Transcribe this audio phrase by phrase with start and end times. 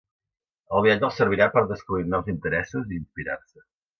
[0.77, 3.65] El viatge els servirà per a descobrir nous interessos i inspirar-se.